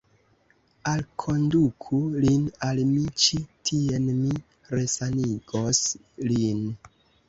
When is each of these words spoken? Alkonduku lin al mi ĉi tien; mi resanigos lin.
Alkonduku 0.91 1.99
lin 2.25 2.49
al 2.69 2.83
mi 2.95 3.05
ĉi 3.27 3.41
tien; 3.71 4.11
mi 4.25 4.35
resanigos 4.77 5.89
lin. 6.31 6.71